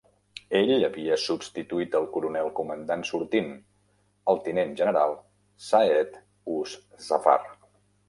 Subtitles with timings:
[0.59, 3.53] Ell havia substituït el coronel comandant sortint,
[4.35, 5.17] el tinent general
[5.71, 6.23] Saeed
[6.59, 6.79] Uz
[7.11, 7.41] Zafar.